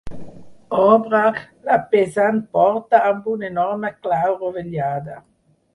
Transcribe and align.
Obre 0.77 1.19
la 1.67 1.77
pesant 1.91 2.41
porta 2.59 3.05
amb 3.11 3.29
una 3.35 3.49
enorme 3.53 3.95
clau 4.01 4.37
rovellada. 4.45 5.25